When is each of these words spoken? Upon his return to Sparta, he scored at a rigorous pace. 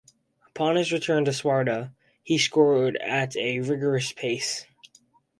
Upon 0.47 0.77
his 0.77 0.91
return 0.91 1.25
to 1.25 1.31
Sparta, 1.31 1.91
he 2.23 2.39
scored 2.39 2.95
at 2.97 3.35
a 3.37 3.59
rigorous 3.59 4.11
pace. 4.11 4.65